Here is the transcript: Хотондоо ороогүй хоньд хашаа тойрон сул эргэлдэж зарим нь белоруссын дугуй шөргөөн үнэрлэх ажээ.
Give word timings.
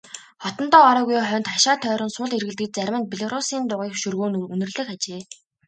Хотондоо 0.43 0.83
ороогүй 0.91 1.19
хоньд 1.29 1.45
хашаа 1.53 1.75
тойрон 1.83 2.11
сул 2.15 2.31
эргэлдэж 2.37 2.69
зарим 2.75 2.95
нь 2.99 3.09
белоруссын 3.11 3.63
дугуй 3.69 3.89
шөргөөн 4.01 4.33
үнэрлэх 4.53 4.87
ажээ. 4.95 5.21